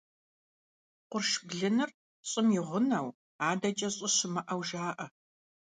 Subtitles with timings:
[1.09, 1.89] Къурш блыныр–
[2.29, 3.07] щӀым и гъунэу,
[3.49, 5.05] адэкӀэ щӀы щымыӀэу жаӀэ.